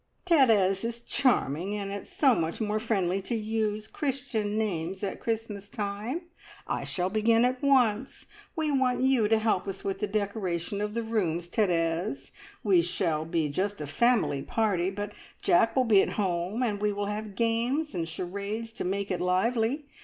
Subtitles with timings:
[0.25, 5.69] "Therese is charming, and it's so much more friendly to use Christian names at Christmas
[5.69, 6.21] time.
[6.67, 8.25] I shall begin at once.
[8.55, 12.31] We want you to help us with the decoration of the rooms, Therese!
[12.63, 15.11] We shall be just a family party, but
[15.43, 19.21] Jack will be at home, and we will have games and charades to make it
[19.21, 19.85] lively.